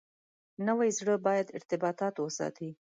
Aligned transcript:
نوي 0.67 0.89
زره 0.97 1.15
باید 1.25 1.53
ارتباطات 1.57 2.15
وساتي. 2.19 2.69